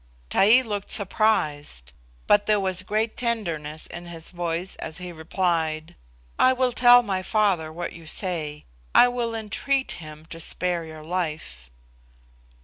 Taee 0.31 0.63
looked 0.63 0.89
surprised, 0.89 1.91
but 2.25 2.47
there 2.47 2.59
was 2.59 2.81
great 2.81 3.15
tenderness 3.15 3.85
in 3.85 4.07
his 4.07 4.31
voice 4.31 4.75
as 4.77 4.97
he 4.97 5.11
replied, 5.11 5.93
"I 6.39 6.53
will 6.53 6.71
tell 6.71 7.03
my 7.03 7.21
father 7.21 7.71
what 7.71 7.93
you 7.93 8.07
say. 8.07 8.65
I 8.95 9.07
will 9.09 9.35
entreat 9.35 9.91
him 10.01 10.25
to 10.31 10.39
spare 10.39 10.85
your 10.85 11.03
life." 11.03 11.69